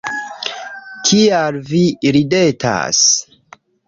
Kial 1.09 1.59
vi 1.67 1.81
ridetas? 2.17 3.03